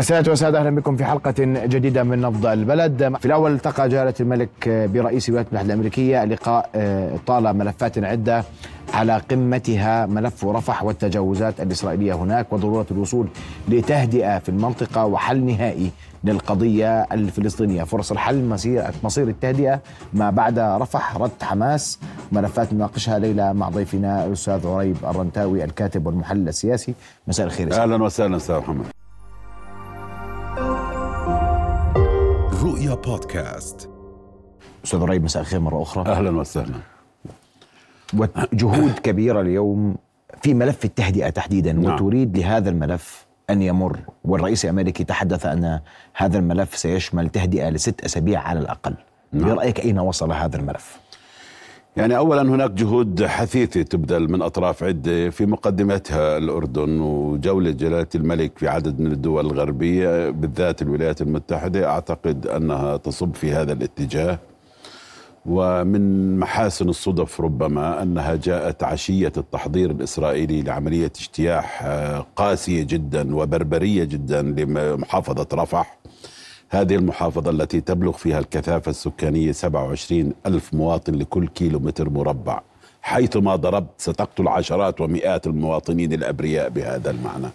[0.00, 1.34] السادة والسادة أهلا بكم في حلقة
[1.66, 3.16] جديدة من نبض البلد.
[3.18, 8.44] في الأول التقى جلالة الملك برئيس الولايات المتحدة الأمريكية اللقاء آه، طال ملفات عدة
[8.94, 13.28] على قمتها ملف رفح والتجاوزات الإسرائيلية هناك وضرورة الوصول
[13.68, 15.90] لتهدئة في المنطقة وحل نهائي
[16.24, 17.84] للقضية الفلسطينية.
[17.84, 19.80] فرص الحل مصير مصير التهدئة
[20.12, 21.98] ما بعد رفح رد حماس.
[22.32, 26.94] ملفات نناقشها ليلة مع ضيفنا الأستاذ عريب الرنتاوي الكاتب والمحلل السياسي.
[27.28, 28.93] مساء الخير يا أهلا وسهلا أستاذ محمد.
[32.74, 33.90] رؤيا بودكاست
[34.84, 36.74] أستاذ عريب مساء الخير مرة أخرى أهلا وسهلا
[38.14, 39.96] وجهود كبيرة اليوم
[40.42, 41.94] في ملف التهدئة تحديدا نعم.
[41.94, 45.80] وتريد لهذا الملف أن يمر والرئيس الأمريكي تحدث أن
[46.14, 48.94] هذا الملف سيشمل تهدئة لست أسابيع على الأقل
[49.32, 49.54] نعم.
[49.54, 51.00] برأيك أين وصل هذا الملف؟
[51.96, 58.58] يعني اولا هناك جهود حثيثة تبذل من أطراف عدة في مقدمتها الأردن وجولة جلالة الملك
[58.58, 61.88] في عدد من الدول الغربية بالذات الولايات المتحدة.
[61.90, 64.38] أعتقد أنها تصب في هذا الاتجاه.
[65.46, 71.86] ومن محاسن الصدف ربما أنها جاءت عشية التحضير الإسرائيلي لعملية اجتياح
[72.36, 75.98] قاسية جدا وبربرية جدا لمحافظة رفح.
[76.74, 82.60] هذه المحافظة التي تبلغ فيها الكثافة السكانية 27 ألف مواطن لكل كيلو متر مربع
[83.02, 87.46] حيثما ضربت ستقتل عشرات ومئات المواطنين الأبرياء بهذا المعنى.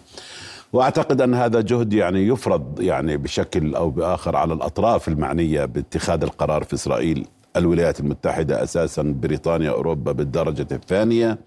[0.72, 6.64] وأعتقد أن هذا جهد يعني يفرض يعني بشكل أو بآخر على الأطراف المعنية باتخاذ القرار
[6.64, 7.26] في إسرائيل.
[7.56, 11.38] الولايات المتحدة أساسا بريطانيا أوروبا بالدرجة الثانية.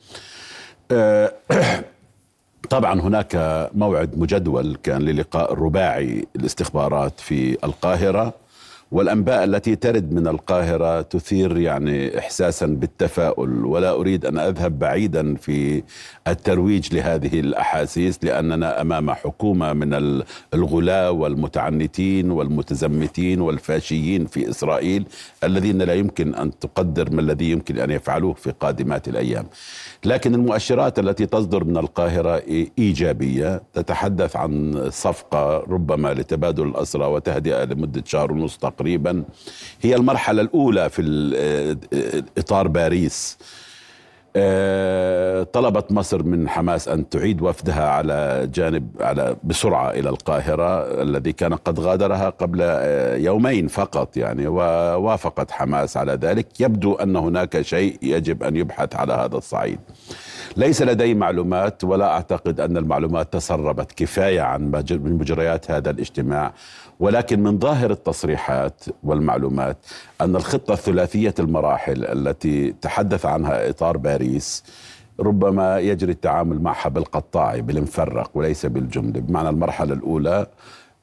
[0.91, 1.33] آه،
[2.69, 3.36] طبعا هناك
[3.75, 8.33] موعد مجدول كان للقاء الرباعي الاستخبارات في القاهرة.
[8.94, 15.83] والأنباء التي ترد من القاهرة تثير يعني احساسا بالتفاؤل ولا أريد أن أذهب بعيدا في
[16.27, 25.05] الترويج لهذه الأحاسيس لأننا أمام حكومة من ال- الغلاة والمتعنتين والمتزمتين والفاشيين في إسرائيل
[25.44, 29.46] الذين لا يمكن أن تقدر ما الذي يمكن أن يفعلوه في قادمات الأيام.
[30.06, 32.44] لكن المؤشرات التي تصدر من القاهرة
[32.79, 39.23] إيجابية تتحدث عن صفقة ربما لتبادل الأسرى وتهدئة لمدة شهر ونص تقريبا
[39.81, 41.01] هي المرحلة الأولى في
[41.35, 43.38] آه، إطار باريس.
[44.35, 51.33] آه، طلبت مصر من حماس أن تعيد وفدها على جانب على بسرعة إلى القاهرة الذي
[51.33, 56.47] كان قد غادرها قبل آه، يومين فقط يعني ووافقت حماس على ذلك.
[56.59, 59.79] يبدو أن هناك شيء يجب أن يبحث على هذا الصعيد.
[60.57, 66.53] ليس لدي معلومات ولا أعتقد أن المعلومات تسربت كفاية عن مجريات هذا الاجتماع.
[66.99, 69.77] ولكن من ظاهر التصريحات والمعلومات
[70.21, 74.63] أن الخطة الثلاثية المراحل التي تحدث عنها إطار باريس
[75.19, 79.19] ربما يجري التعامل معها بالقطاع بالمفرق وليس بالجملة.
[79.19, 80.47] بمعنى المرحلة الأولى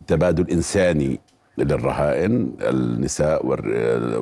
[0.06, 1.20] تبادل إنساني
[1.58, 3.40] للرهائن النساء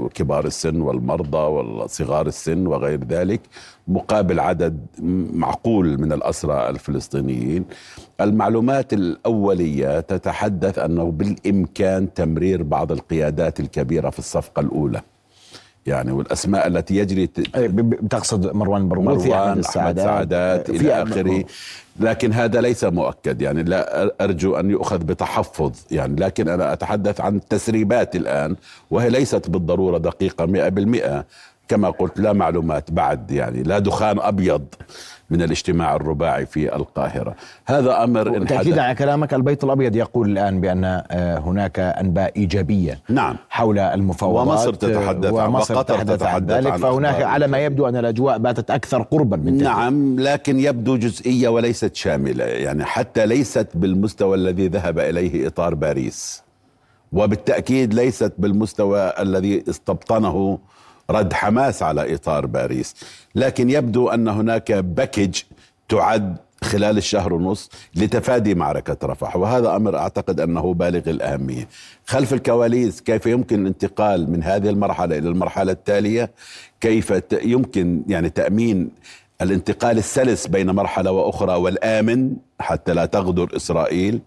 [0.03, 3.41] وكبار السن والمرضى وصغار السن وغير ذلك.
[3.89, 4.87] مقابل عدد
[5.33, 7.65] معقول من الأسرى الفلسطينيين.
[8.21, 15.01] المعلومات الأولية تتحدث أنه بالإمكان تمرير بعض القيادات الكبيرة في الصفقة الأولى.
[15.87, 21.45] يعني والأسماء التي يجري بتقصد مروان برغوثي مروان السعدات سعدات في إلى آخره.
[22.01, 25.73] لكن هذا ليس مؤكد يعني لا أرجو أن يؤخذ بتحفظ.
[25.91, 28.57] يعني لكن أنا أتحدث عن التسريبات الآن
[28.91, 31.25] وهي ليست بالضرورة دقيقة مئة بالمئة.
[31.69, 33.63] كما قلت لا معلومات بعد يعني.
[33.63, 34.65] لا دخان أبيض
[35.31, 37.35] من الاجتماع الرباعي في القاهرة.
[37.67, 38.05] هذا
[38.49, 38.79] تأكيدا حدث.
[38.79, 43.37] على كلامك البيت الأبيض يقول الآن بأن آه، هناك أنباء إيجابية نعم.
[43.51, 47.59] حول المفاوضات ومصر تتحدث عن- ومصر وقطر تتحدث عن تتحدث ذلك عن فهناك على ما
[47.59, 49.63] يبدو أن الأجواء باتت أكثر قربا من تلك.
[49.67, 52.45] نعم لكن يبدو جزئية وليست شاملة.
[52.45, 56.43] يعني حتى ليست بالمستوى الذي ذهب إليه إطار باريس
[57.13, 60.59] وبالتأكيد ليست بالمستوى الذي استبطنه
[61.11, 62.95] رد حماس على إطار باريس.
[63.35, 65.39] لكن يبدو أن هناك باكج
[65.89, 71.69] تعد خلال الشهر ونص لتفادي معركة رفح وهذا أمر أعتقد أنه بالغ الأهمية.
[72.07, 76.31] خلف الكواليس كيف يمكن الانتقال من هذه المرحلة إلى المرحلة التالية؟
[76.81, 78.91] كيف يمكن يعني تأمين
[79.43, 84.21] الانتقال السلس بين مرحلة وأخرى والآمن حتى لا تغدر إسرائيل؟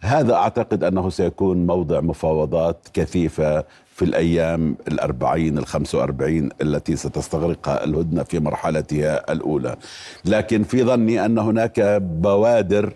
[0.00, 3.64] هذا أعتقد أنه سيكون موضع مفاوضات كثيفة
[3.96, 9.76] في الأيام الأربعين الخمس وأربعين التي ستستغرقها الهدنة في مرحلتها الأولى.
[10.24, 12.92] لكن في ظني أن هناك بوادر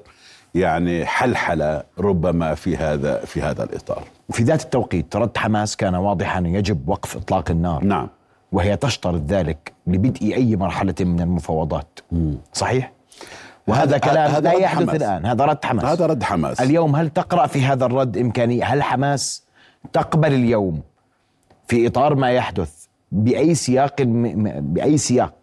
[0.55, 4.05] يعني حلحلة ربما في هذا في هذا الإطار.
[4.31, 7.85] في ذات التوقيت رد حماس كان واضحا يجب وقف إطلاق النار.
[7.85, 8.09] نعم.
[8.53, 12.01] وهي تشترط ذلك لبدء أي مرحلة من المفاوضات.
[12.53, 12.93] صحيح؟
[13.67, 14.97] وهذا كلام هذا لا يحدث حماس.
[14.97, 15.27] الآن.
[15.27, 15.85] هذا رد حماس.
[15.85, 16.61] هذا رد حماس.
[16.61, 19.45] اليوم هل تقرأ في هذا الرد إمكانية؟ هل حماس
[19.93, 20.81] تقبل اليوم
[21.71, 22.71] في إطار ما يحدث
[23.13, 25.35] بأي سياق بأي سياق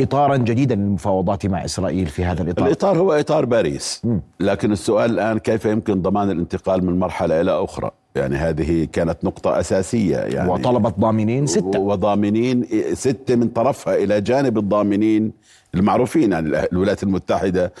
[0.00, 2.66] إطارا جديدا للمفاوضات مع إسرائيل في هذا الإطار.
[2.66, 4.02] الإطار هو إطار باريس.
[4.40, 9.60] لكن السؤال الآن كيف يمكن ضمان الانتقال من مرحلة إلى أخرى؟ يعني هذه كانت نقطة
[9.60, 11.78] أساسية يعني وطلبت ضامنين ستة.
[11.78, 15.32] وضامنين ستة من طرفها إلى جانب الضامنين
[15.74, 16.32] المعروفين.
[16.32, 17.72] يعني الولايات المتحدة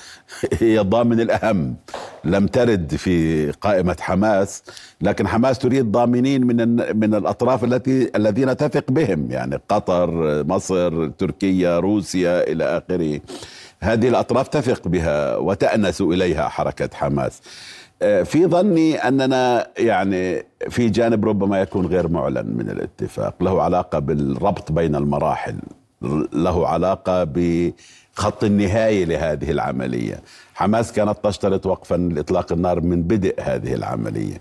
[0.60, 1.74] هي الضامن الأهم.
[2.24, 4.62] لم ترد في قائمة حماس
[5.00, 6.56] لكن حماس تريد ضامنين من
[6.98, 10.10] من الأطراف التي الذين تثق بهم يعني قطر
[10.44, 13.20] مصر تركيا روسيا إلى آخره.
[13.80, 17.40] هذه الأطراف تثق بها وتأنس إليها حركة حماس.
[18.02, 23.98] آه، في ظني أننا يعني في جانب ربما يكون غير معلن من الاتفاق له علاقة
[23.98, 25.56] بالربط بين المراحل
[26.32, 27.24] له علاقة
[28.16, 30.22] بخط النهايه لهذه العملية.
[30.54, 34.40] حماس كانت تشترط وقفا لإطلاق النار من بدء هذه العملية.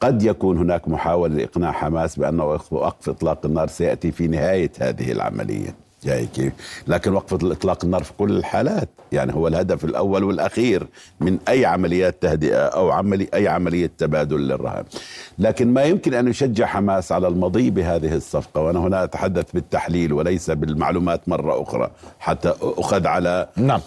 [0.00, 5.74] قد يكون هناك محاولة لإقناع حماس بأن وقف إطلاق النار سيأتي في نهاية هذه العملية.
[6.04, 6.52] جاي كيف.
[6.86, 8.88] لكن وقف إطلاق النار في كل الحالات.
[9.12, 10.86] يعني هو الهدف الأول والأخير
[11.20, 14.84] من أي عمليات تهدئة أو عملي أي عملية تبادل للرهان.
[15.38, 20.50] لكن ما يمكن أن يشجع حماس على المضي بهذه الصفقة وأنا هنا أتحدث بالتحليل وليس
[20.50, 23.80] بالمعلومات مرة أخرى حتى أخذ على نعم.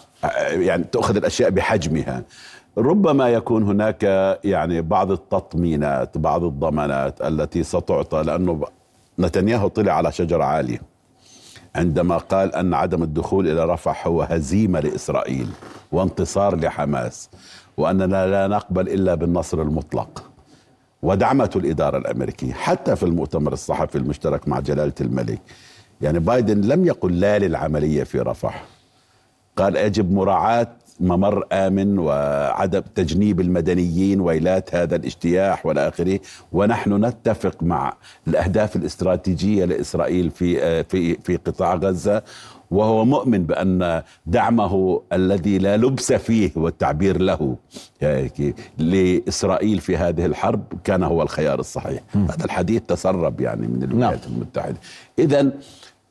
[0.49, 2.23] يعني تأخذ الأشياء بحجمها.
[2.77, 4.03] ربما يكون هناك
[4.43, 8.63] يعني بعض التطمينات بعض الضمانات التي ستعطى لأنه
[9.19, 10.90] نتنياهو طلع على شجرة عالية.
[11.75, 15.47] عندما قال أن عدم الدخول إلى رفح هو هزيمة لإسرائيل
[15.91, 17.29] وانتصار لحماس
[17.77, 20.31] وأننا لا نقبل إلا بالنصر المطلق
[21.01, 25.41] ودعمته الإدارة الأمريكية حتى في المؤتمر الصحفي المشترك مع جلالة الملك.
[26.01, 28.65] يعني بايدن لم يقل لا للعملية في رفح.
[29.57, 30.67] قال يجب مراعاة
[30.99, 36.19] ممر آمن وعدم تجنيب المدنيين ويلات هذا الاجتياح والى آخره
[36.51, 37.93] ونحن نتفق مع
[38.27, 42.23] الأهداف الاستراتيجية لإسرائيل في في في قطاع غزة
[42.71, 47.55] وهو مؤمن بأن دعمه الذي لا لبس فيه والتعبير له
[48.01, 52.01] يعني لإسرائيل في هذه الحرب كان هو الخيار الصحيح.
[52.15, 54.77] هذا الحديث تسرب يعني من الولايات المتحدة.
[55.19, 55.51] إذا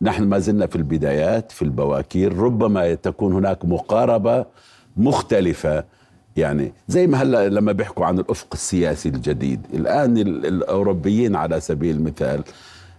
[0.03, 4.45] نحن ما زلنا في البدايات في البواكير ربما تكون هناك مقاربة
[5.01, 5.85] مختلفة.
[6.37, 11.97] يعني زي ما هلا لما بيحكوا عن الأفق السياسي الجديد الآن ال- الأوروبيين على سبيل
[11.97, 12.43] المثال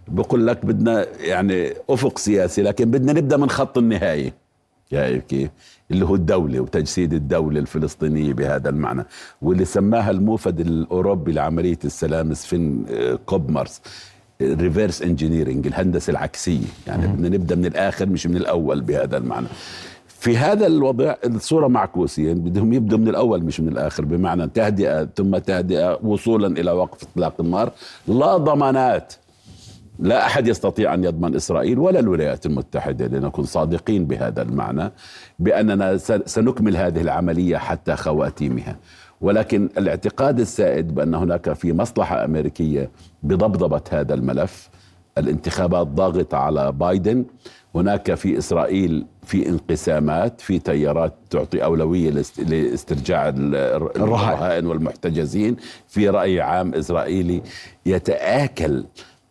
[0.08, 4.34] بقول لك بدنا يعني أفق سياسي لكن بدنا نبدأ من خط النهايه
[4.92, 5.50] شايف كيف؟
[5.92, 9.04] اللي هو الدولة وتجسيد الدولة الفلسطينية بهذا المعنى.
[9.42, 12.86] واللي سماها الموفد الأوروبي لعملية السلام سفين
[13.26, 13.82] هو بمارس
[14.42, 16.66] reverse engineering الهندسة العكسية.
[16.88, 19.48] يعني بدنا نبدأ من الآخر مش من الأول بهذا المعنى.
[20.22, 25.10] في هذا الوضع الصورة معكوسة يعني بدهم يبدوا من الأول مش من الآخر بمعنى تهدئة
[25.16, 27.72] ثم تهدئة وصولا إلى وقف إطلاق النار.
[28.08, 29.14] لا ضمانات.
[30.00, 34.92] لا أحد يستطيع أن يضمن إسرائيل ولا الولايات المتحدة لنكون صادقين بهذا المعنى
[35.40, 38.76] بأننا سنكمل هذه العملية حتى خواتيمها.
[39.22, 42.90] ولكن الاعتقاد السائد بأن هناك في مصلحة أمريكية
[43.24, 44.70] بضبضبة هذا الملف
[45.18, 47.26] الانتخابات ضاغطة على بايدن.
[47.76, 53.56] هناك في إسرائيل في انقسامات في تيارات تعطي أولوية لاست- لاسترجاع ال-
[53.96, 54.66] الرهائن.
[54.66, 55.56] والمحتجزين.
[55.88, 57.42] في رأي عام إسرائيلي
[57.86, 58.86] يتآكل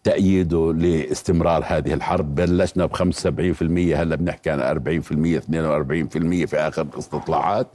[0.04, 2.34] تأييده لاستمرار هذه الحرب.
[2.34, 7.68] بلشنا ب 75% هلا بنحكي عن 40% 42% في آخر الاستطلاعات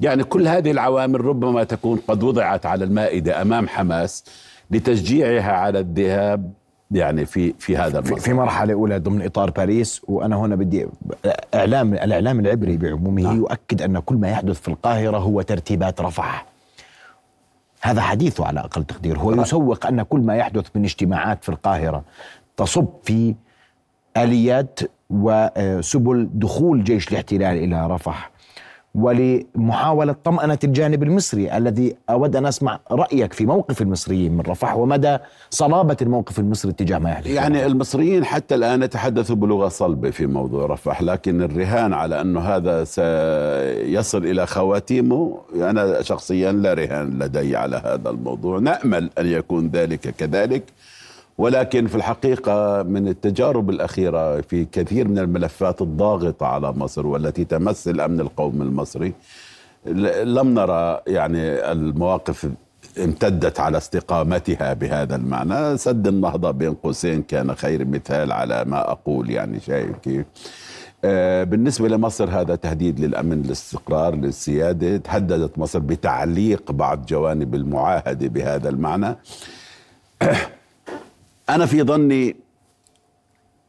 [0.00, 4.24] يعني كل هذه العوامل ربما تكون قد وضعت على المائدة أمام حماس
[4.70, 6.52] لتشجيعها على الذهاب
[6.90, 10.86] يعني في في هذا المسار في مرحلة أولى ضمن إطار باريس وأنا هنا بدي
[11.54, 13.36] إعلام الإعلام العبري بعمومه نعم.
[13.36, 16.46] يؤكد أن كل ما يحدث في القاهرة هو ترتيبات رفح
[17.80, 19.18] هذا حديثه على أقل تقدير.
[19.18, 22.04] هو يسوق أن كل ما يحدث من اجتماعات في القاهرة
[22.56, 23.34] تصب في
[24.16, 24.80] آليات
[25.10, 28.30] وسبل دخول جيش الاحتلال إلى رفح.
[28.98, 35.18] ولمحاولة طمأنة الجانب المصري الذي أود أن أسمع رأيك في موقف المصريين من رفح ومدى
[35.50, 37.26] صلابة الموقف المصري تجاه ما يحدث.
[37.26, 42.84] يعني المصريين حتى الآن يتحدثوا بلغة صلبة في موضوع رفح لكن الرهان على أنه هذا
[42.84, 48.58] سيصل إلى خواتيمه أنا شخصيا لا رهان لدي على هذا الموضوع.
[48.58, 50.62] نأمل أن يكون ذلك كذلك.
[51.38, 57.88] ولكن في الحقيقة من التجارب الأخيرة في كثير من الملفات الضاغطة على مصر والتي تمس
[57.88, 59.14] الأمن القومي المصري
[60.24, 62.48] لم نرى يعني المواقف
[63.04, 65.76] امتدت على استقامتها بهذا المعنى.
[65.76, 70.26] سد النهضة بين قوسين كان خير مثال على ما أقول يعني شايف كيف.
[71.04, 74.96] آه، بالنسبة لمصر هذا تهديد للأمن الاستقرار للسيادة.
[74.96, 79.16] تهددت مصر بتعليق بعض جوانب المعاهدة بهذا المعنى.
[81.50, 82.36] أنا في ظني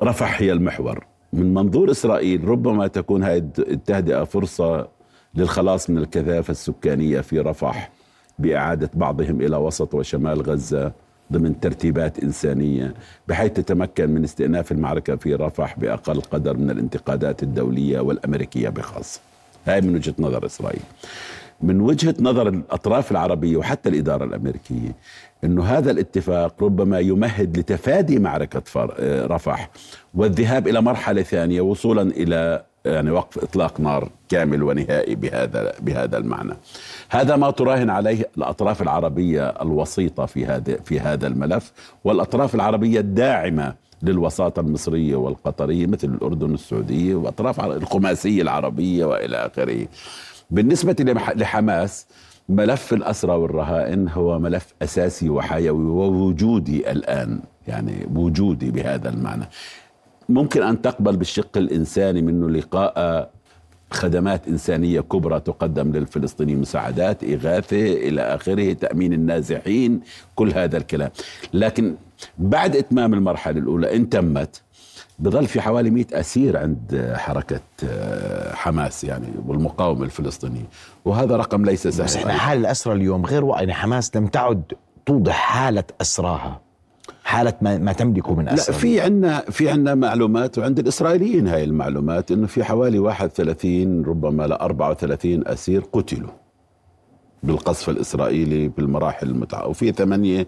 [0.03, 1.05] رفح هي المحور.
[1.33, 4.87] من منظور إسرائيل ربما تكون هذه التهدئة فرصة
[5.35, 7.91] للخلاص من الكثافة السكانية في رفح
[8.39, 10.91] بإعادة بعضهم إلى وسط وشمال غزة
[11.33, 12.93] ضمن ترتيبات إنسانية
[13.27, 19.19] بحيث تتمكن من استئناف المعركة في رفح بأقل قدر من الانتقادات الدولية والأمريكية بخاصة.
[19.65, 20.81] هاي من وجهة نظر إسرائيل.
[21.61, 24.95] من وجهة نظر الأطراف العربية وحتى الإدارة الأمريكية
[25.43, 28.61] أنه هذا الاتفاق ربما يمهد لتفادي معركة
[29.25, 29.69] رفح
[30.13, 36.53] والذهاب إلى مرحلة ثانية وصولا إلى يعني وقف إطلاق نار كامل ونهائي بهذا بهذا المعنى.
[37.09, 41.71] هذا ما تراهن عليه الأطراف العربية الوسيطة في هذا في هذا الملف
[42.03, 49.87] والأطراف العربية الداعمة للوساطة المصرية والقطرية مثل الأردن والسعوديه وأطراف الخماسية العربية وإلى آخره.
[50.51, 50.95] بالنسبة
[51.35, 52.05] لحماس
[52.49, 59.45] ملف الأسرى والرهائن هو ملف أساسي وحيوي ووجودي الآن يعني وجودي بهذا المعنى.
[60.29, 63.29] ممكن أن تقبل بالشق الإنساني منه لقاء
[63.91, 70.01] خدمات إنسانية كبرى تقدم للفلسطينيين مساعدات إغاثة إلى آخره تأمين النازحين
[70.35, 71.09] كل هذا الكلام.
[71.53, 71.95] لكن
[72.37, 74.61] بعد إتمام المرحلة الأولى إن تمت
[75.19, 80.65] بظل في حوالي 100 أسير عند حركة آه، حماس يعني والمقاومة الفلسطينية.
[81.05, 82.05] وهذا رقم ليس سهل.
[82.05, 84.63] بس إحنا حال الاسرى اليوم غير يعني حماس لم تعد
[85.05, 86.61] توضح حالة أسراها
[87.23, 91.63] حالة ما, ما تملكه من اسرى لا في عندنا في عندنا معلومات وعند الإسرائيليين هاي
[91.63, 96.29] المعلومات إنه في حوالي 31 ربما ل 34 أسير قتلوا
[97.43, 100.47] بالقصف الإسرائيلي بالمراحل المتعة وفي ثمانية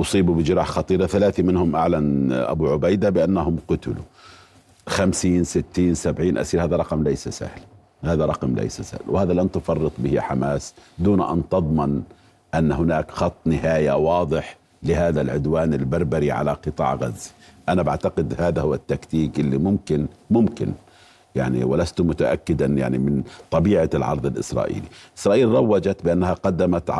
[0.00, 1.06] أصيبوا بجراح خطيرة.
[1.06, 4.04] ثلاثة منهم أعلن أبو عبيدة بأنهم قتلوا.
[4.88, 6.64] 50 60 70 أسير.
[6.64, 7.60] هذا رقم ليس سهل.
[8.04, 9.00] هذا رقم ليس سهل.
[9.08, 12.02] وهذا لن تفرط به حماس دون أن تضمن
[12.54, 17.30] أن هناك خط نهاية واضح لهذا العدوان البربري على قطاع غزة.
[17.68, 20.72] أنا بعتقد هذا هو التكتيك اللي ممكن ممكن.
[21.34, 24.88] يعني ولست متاكدا يعني من طبيعة العرض الإسرائيلي.
[25.18, 26.90] إسرائيل روجت بأنها قدمت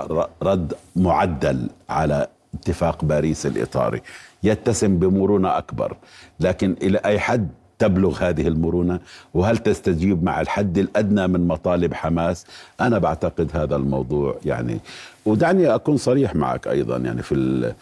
[0.42, 4.02] رد معدل على اتفاق باريس الإطاري.
[4.42, 5.96] يتسم بمرونة أكبر.
[6.40, 9.00] لكن إلى أي حد تبلغ هذه المرونة؟
[9.34, 12.46] وهل تستجيب مع الحد الأدنى من مطالب حماس؟
[12.80, 14.80] أنا بعتقد هذا الموضوع يعني
[15.26, 17.74] ودعني أكون صريح معك أيضا يعني في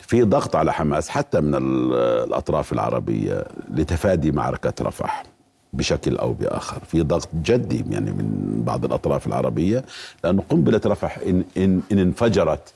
[0.00, 1.54] في ضغط على حماس حتى من
[2.24, 3.44] الأطراف العربية
[3.74, 5.22] لتفادي معركة رفح
[5.72, 6.80] بشكل أو بآخر.
[6.86, 9.84] في ضغط جدي يعني من بعض الأطراف العربية
[10.24, 12.72] لأنه قنبلة رفح ان ان, إن انفجرت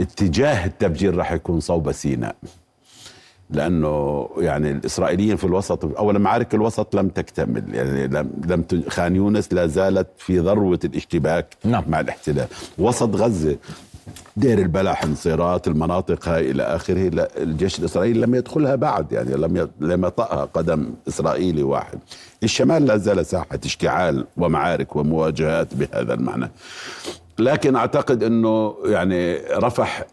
[0.00, 2.36] اتجاه التفجير راح يكون صوب سيناء.
[3.50, 9.52] لأنه يعني الإسرائيليين في الوسط اولا معارك الوسط لم تكتمل يعني لم لم خان يونس
[9.52, 11.84] لا زالت في ذروة الاشتباك نعم.
[11.88, 12.46] مع الاحتلال.
[12.78, 13.56] وسط غزة
[14.36, 20.04] دير البلح النصيرات المناطق هاي إلى آخره الجيش الإسرائيلي لم يدخلها بعد يعني لم لم
[20.04, 21.98] يطأها قدم إسرائيلي واحد.
[22.42, 26.50] الشمال لا زال ساحة اشتعال ومعارك ومواجهات بهذا المعنى.
[27.40, 30.04] لكن أعتقد إنه يعني رفح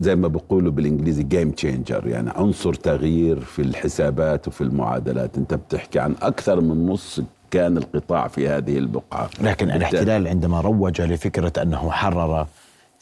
[0.00, 5.36] زي ما بيقولوا بالإنجليزي game changer يعني عنصر تغيير في الحسابات وفي المعادلات.
[5.36, 7.20] أنت بتحكي عن أكثر من نص
[7.50, 9.30] سكان القطاع في هذه البقعة.
[9.40, 12.46] لكن الاحتلال عندما روج لفكرة أنه حرر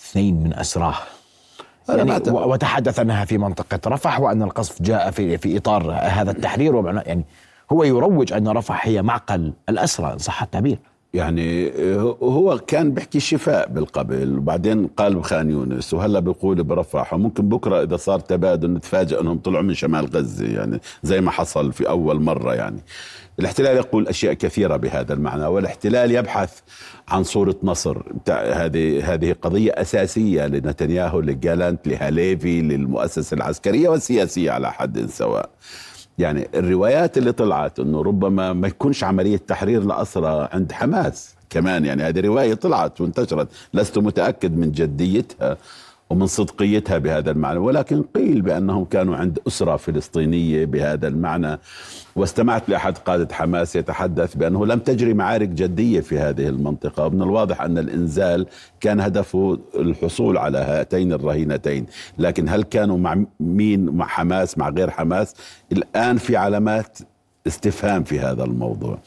[0.01, 0.95] اثنين من أسراه.
[1.89, 7.03] يعني وتحدث انها في منطقة رفح وأن القصف جاء في في إطار هذا التحرير.
[7.07, 7.25] يعني
[7.73, 10.79] هو يروج أن رفح هي معقل الأسرى إن صح التعبير.
[11.15, 11.73] يعني
[12.23, 17.97] هو كان بيحكي شفاء بالقبل وبعدين قال بخان يونس وهلا بيقول برفح وممكن بكرة إذا
[17.97, 22.55] صار تبادل نتفاجئ إنهم طلعوا من شمال غزة يعني زي ما حصل في أول مرة
[22.55, 22.81] يعني.
[23.39, 26.59] الاحتلال يقول أشياء كثيرة بهذا المعنى والاحتلال يبحث
[27.09, 28.03] عن صورة نصر.
[28.29, 35.51] هذه هذه قضية أساسية لنتنياهو لجالانت لهاليفي للمؤسسة العسكرية والسياسية على حد سواء.
[36.19, 42.03] يعني الروايات اللي طلعت إنه ربما ما يكونش عملية تحرير لاسرى عند حماس كمان يعني
[42.03, 45.57] هذه رواية طلعت وانتشرت لست متأكد من جديتها.
[46.11, 51.59] ومن صدقيتها بهذا المعنى ولكن قيل بأنهم كانوا عند أسرة فلسطينية بهذا المعنى.
[52.17, 57.63] واستمعت لأحد قادة حماس يتحدث بأنه لم تجري معارك جدية في هذه المنطقة ومن الواضح
[57.63, 58.47] أن الإنزال
[58.81, 61.87] كان هدفه الحصول على هاتين الرهينتين.
[62.19, 65.35] لكن هل كانوا مع مين؟ مع حماس؟ مع غير حماس؟
[65.73, 66.99] الآن في علامات
[67.47, 68.99] استفهام في هذا الموضوع.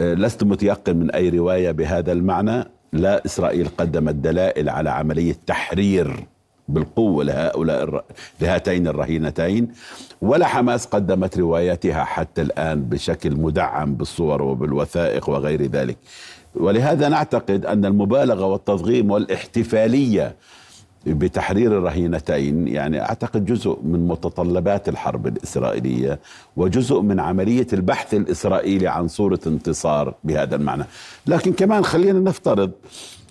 [0.00, 2.64] أه، لست متيقن من أي رواية بهذا المعنى.
[2.92, 6.26] لا إسرائيل قدمت دلائل على عملية تحرير
[6.68, 8.04] بالقوة لهؤلاء
[8.40, 9.68] لهاتين الرهينتين
[10.22, 15.96] ولا حماس قدمت روايتها حتى الآن بشكل مدعم بالصور وبالوثائق وغير ذلك.
[16.54, 20.36] ولهذا نعتقد أن المبالغة والتضغيم والاحتفالية
[21.14, 26.18] بتحرير الرهينتين يعني أعتقد جزء من متطلبات الحرب الإسرائيلية
[26.56, 30.84] وجزء من عملية البحث الإسرائيلي عن صورة انتصار بهذا المعنى،
[31.26, 32.70] لكن كمان خلينا نفترض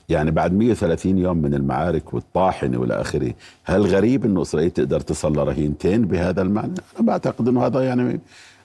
[0.10, 5.34] يعني بعد 130 يوم من المعارك والطاحنه والى آخره، هل غريب إنه إسرائيل تقدر تصل
[5.34, 8.20] لرهينتين بهذا المعنى؟ أنا بعتقد إنه هذا يعني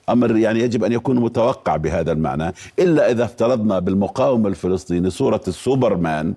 [0.09, 6.33] أمر يعني يجب أن يكون متوقع بهذا المعنى، إلا إذا افترضنا بالمقاومة الفلسطيني صورة السوبرمان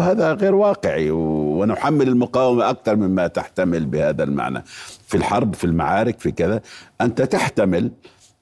[0.00, 4.62] وهذا غير واقعي ونحمل المقاومة أكثر مما تحتمل بهذا المعنى.
[5.06, 6.60] في الحرب في المعارك في كذا
[7.00, 7.90] أنت تحتمل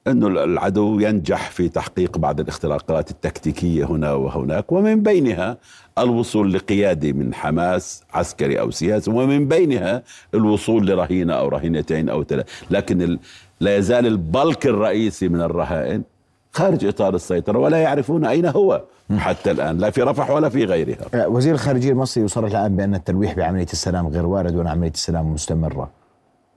[0.07, 5.57] أنه العدو ينجح في تحقيق بعض الاختراقات التكتيكية هنا وهناك ومن بينها
[5.97, 12.45] الوصول لقيادة من حماس عسكري أو سياسي ومن بينها الوصول لرهينة أو رهينتين أو ثلاث
[12.71, 13.19] لكن
[13.59, 16.03] لا يزال البلك الرئيسي من الرهائن
[16.51, 18.81] خارج إطار السيطرة ولا يعرفون أين هو
[19.17, 21.05] حتى الآن لا في رفح ولا في غيرها.
[21.13, 25.33] أه، وزير الخارجية المصري يصرح الآن بأن التلويح بعملية السلام غير وارد وان عمليه السلام
[25.33, 25.89] مستمرة.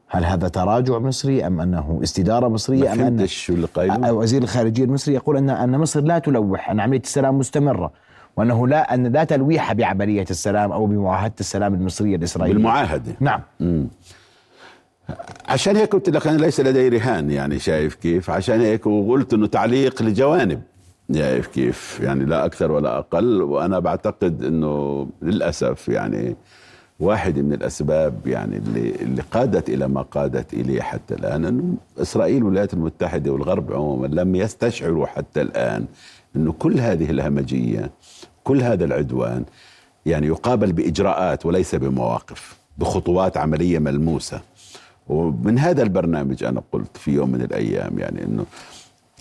[0.08, 4.42] هل هذا تراجع مصري أم أنه استدارة مصرية أم أن شو اللي قايله؟ أه، وزير
[4.42, 7.90] الخارجية المصري يقول ان أن مصر لا تلوح أن عملية السلام مستمرة
[8.36, 12.56] وأنه لا أن لا تلويح بعملية السلام أو بمعاهدة السلام المصرية الإسرائيلية.
[12.56, 13.40] بالمعاهدة نعم.
[13.60, 13.88] مم.
[15.48, 19.46] عشان هيك قلت لك أنا ليس لدي رهان يعني شايف كيف؟ عشان هيك وقلت إنه
[19.46, 20.62] تعليق لجوانب
[21.14, 26.36] شايف كيف؟ يعني لا أكثر ولا أقل وأنا بعتقد إنه للأسف يعني
[27.00, 32.42] واحد من الأسباب يعني اللي اللي قادت إلى ما قادت إليه حتى الآن إنه إسرائيل
[32.42, 35.84] والولايات المتحدة والغرب عموما لم يستشعروا حتى الآن
[36.36, 37.90] إنه كل هذه الهمجية
[38.44, 39.44] كل هذا العدوان
[40.06, 44.40] يعني يقابل بإجراءات وليس بمواقف بخطوات عملية ملموسة.
[45.12, 48.44] ومن هذا البرنامج أنا قلت في يوم من الأيام يعني إنه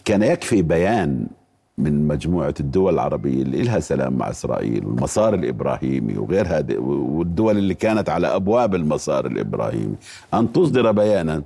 [0.06, 1.28] كان يكفي بيان
[1.78, 7.74] من مجموعة الدول العربية اللي لها سلام مع إسرائيل والمسار الإبراهيمي وغير هذه والدول اللي
[7.74, 9.96] كانت على أبواب المسار الإبراهيمي
[10.34, 11.44] أن تصدر بيانا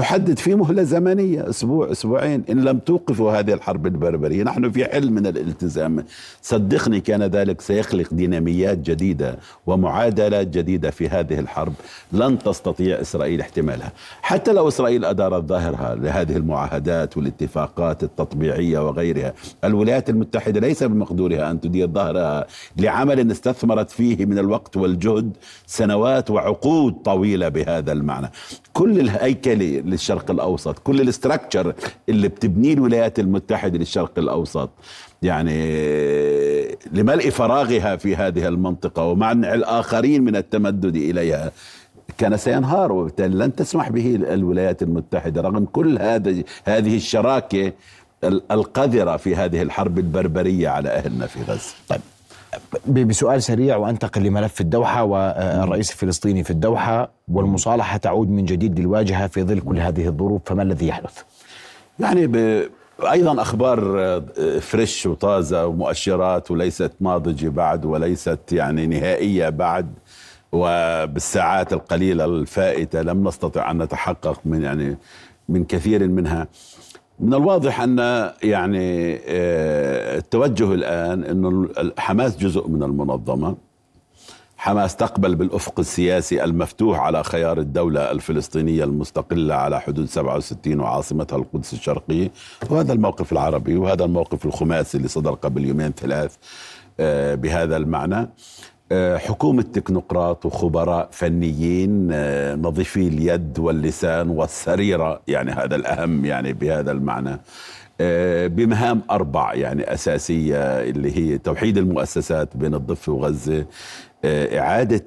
[0.00, 1.50] تحدد فيه مهلة زمنية.
[1.50, 2.44] أسبوع أسبوعين.
[2.50, 6.04] إن لم توقفوا هذه الحرب البربرية نحن في حل من الالتزام.
[6.42, 11.72] صدقني كان ذلك سيخلق ديناميات جديدة ومعادلات جديدة في هذه الحرب.
[12.12, 13.92] لن تستطيع إسرائيل احتمالها.
[14.22, 19.34] حتى لو إسرائيل أدارت ظاهرها لهذه المعاهدات والاتفاقات التطبيعية وغيرها
[19.64, 25.36] الولايات المتحدة ليس بمقدورها أن تدير ظهرها لعمل استثمرت فيه من الوقت والجهد
[25.66, 28.30] سنوات وعقود طويلة بهذا المعنى.
[28.72, 30.78] كل الهيكلة للشرق الأوسط.
[30.78, 31.74] كل الاستراكشر
[32.08, 34.70] اللي بتبنيه الولايات المتحدة للشرق الأوسط.
[35.22, 35.60] يعني
[36.92, 41.52] لملء فراغها في هذه المنطقة ومنع الآخرين من التمدد إليها.
[42.18, 47.72] كان سينهار وبالتالي لن تسمح به الولايات المتحدة رغم كل هذا هذه الشراكة
[48.24, 51.74] القذرة في هذه الحرب البربرية على أهلنا في غزة.
[51.88, 52.00] طيب.
[52.86, 59.42] بسؤال سريع وأنتقل لملف الدوحة والرئيس الفلسطيني في الدوحة والمصالحة تعود من جديد للواجهه في
[59.42, 61.22] ظل كل هذه الظروف فما الذي يحدث؟
[62.00, 62.68] يعني ب...
[63.10, 69.94] أيضا أخبار آه، فريش وطازة ومؤشرات وليست ناضجه بعد وليست يعني نهائية بعد
[70.52, 74.96] وبالساعات القليلة الفائتة لم نستطع أن نتحقق من يعني
[75.48, 76.48] من كثير منها
[77.20, 77.98] من الواضح أن
[78.42, 83.56] يعني آه، التوجه الآن إنه حماس جزء من المنظمة.
[84.56, 91.72] حماس تقبل بالأفق السياسي المفتوح على خيار الدولة الفلسطينية المستقلة على حدود 67 وعاصمتها القدس
[91.72, 92.30] الشرقيه
[92.70, 96.36] وهذا الموقف العربي وهذا الموقف الخماسي اللي صدر قبل يومين ثلاث
[97.00, 98.28] آه، بهذا المعنى.
[98.92, 107.40] حكومة تكنوقراط وخبراء فنيين آه، نظيفي اليد واللسان والسريرة يعني هذا الأهم يعني بهذا المعنى.
[108.00, 113.66] آه، بمهام أربع يعني أساسية اللي هي توحيد المؤسسات بين الضفة وغزة
[114.24, 115.04] إعادة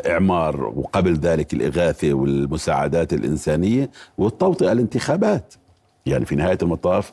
[0.00, 5.54] الإعمار وقبل ذلك الإغاثة والمساعدات الإنسانية والتوطئة الانتخابات.
[6.06, 7.12] يعني في نهاية المطاف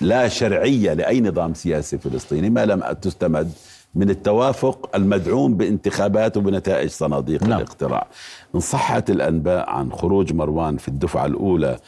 [0.00, 3.52] لا شرعية لأي نظام سياسي فلسطيني ما لم تستمد
[3.94, 7.52] من التوافق المدعوم بانتخابات وبنتائج صناديق نعم.
[7.58, 8.06] الاقتراع
[8.54, 11.78] إن صحت الأنباء عن خروج مروان في الدفعة الأولى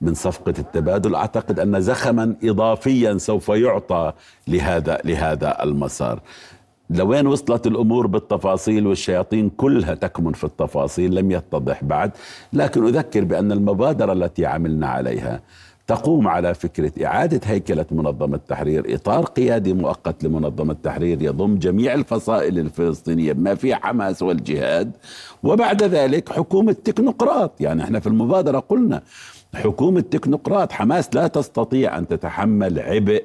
[0.00, 4.12] من صفقة التبادل أعتقد أن زخما إضافيا سوف يعطى
[4.48, 6.20] لهذا لهذا المسار
[6.90, 12.10] لوين وصلت الأمور بالتفاصيل والشياطين كلها تكمن في التفاصيل لم يتضح بعد
[12.52, 15.40] لكن أذكر بأن المبادرة التي عملنا عليها
[15.90, 18.94] تقوم على فكرة إعادة هيكلة منظمة التحرير.
[18.94, 24.96] إطار قيادي مؤقت لمنظمة التحرير يضم جميع الفصائل الفلسطينية بما فيها حماس والجهاد.
[25.42, 27.60] وبعد ذلك حكومة تكنوقراط.
[27.60, 29.02] يعني إحنا في المبادرة قلنا
[29.54, 33.24] حكومة تكنوقراط حماس لا تستطيع أن تتحمل عبء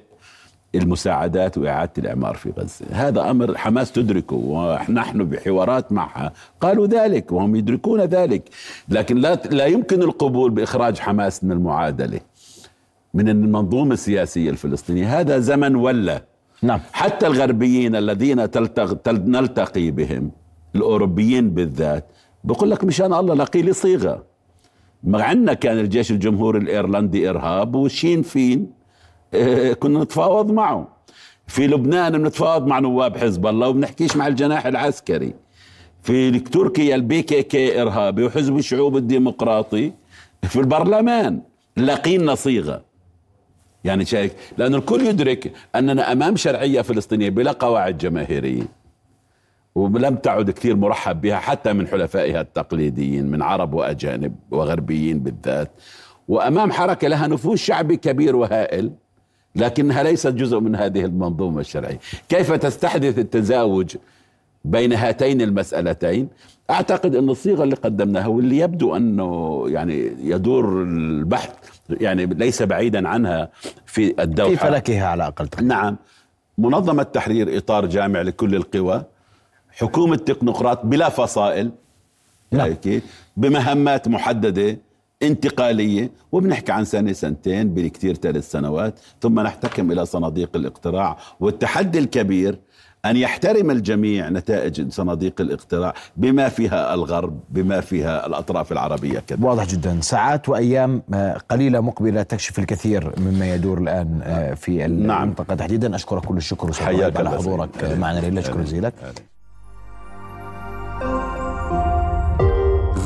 [0.75, 2.85] المساعدات وإعادة الإعمار في غزة.
[2.91, 6.33] هذا أمر حماس تدركه ونحن بحوارات معها.
[6.61, 8.49] قالوا ذلك وهم يدركون ذلك.
[8.89, 12.19] لكن لا, لا يمكن القبول بإخراج حماس من المعادلة.
[13.15, 15.19] من المنظومة السياسية الفلسطينية.
[15.19, 16.23] هذا زمن ولا.
[16.61, 16.79] نعم.
[16.93, 18.93] حتى الغربيين الذين تلتق...
[18.93, 19.29] تل...
[19.31, 20.31] نلتقي بهم
[20.75, 22.05] الأوروبيين بالذات
[22.43, 24.23] بقول لك مشان الله لقي لي صيغة.
[25.03, 28.71] مع عندنا كان الجيش الجمهوري الإيرلندي إرهاب وشين فين
[29.33, 30.87] إيه، كنا نتفاوض معه.
[31.47, 35.33] في لبنان بنتفاوض مع نواب حزب الله وبنحكيش مع الجناح العسكري.
[36.03, 39.93] في تركيا ال PKK إرهابي وحزب الشعوب الديمقراطي
[40.43, 41.41] في البرلمان.
[41.77, 42.84] لاقينا صيغة.
[43.85, 48.63] يعني شايف لأن الكل يدرك أننا أمام شرعية فلسطينية بلا قواعد جماهيرية.
[49.75, 55.71] ولم تعد كثير مرحب بها حتى من حلفائها التقليديين من عرب وأجانب وغربيين بالذات.
[56.27, 58.91] وأمام حركة لها نفوذ شعبي كبير وهائل
[59.55, 61.99] لكنها ليست جزء من هذه المنظومة الشرعية.
[62.29, 63.95] كيف تستحدث التزاوج
[64.65, 66.27] بين هاتين المسألتين؟
[66.69, 73.49] أعتقد أن الصيغة اللي قدمناها واللي يبدو أنه يعني يدور البحث يعني ليس بعيدا عنها
[73.85, 74.49] في الدوحة.
[74.49, 75.67] في فلكها على أقل تقدير.
[75.67, 75.97] نعم.
[76.57, 79.03] منظمة تحرير إطار جامع لكل القوى
[79.71, 81.71] حكومة تكنوقراط بلا فصائل
[82.51, 82.75] نعم.
[83.37, 84.77] بمهمات محددة
[85.23, 92.59] انتقالية وبنحكي عن سنة سنتين بكثير ثلاث سنوات ثم نحتكم إلى صناديق الاقتراع والتحدي الكبير
[93.05, 99.65] أن يحترم الجميع نتائج صناديق الاقتراع بما فيها الغرب بما فيها الأطراف العربية كذا واضح
[99.65, 100.01] جدا.
[100.01, 105.23] ساعات وأيام آه، قليلة مقبلة تكشف الكثير مما يدور الآن آه، في نعم.
[105.23, 105.55] المنطقة.
[105.55, 108.91] تحديدا أشكرك كل الشكر حياك على حضورك معنا ليلة شكرا جزيلا.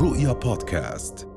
[0.01, 1.28] رؤيا بودكاست.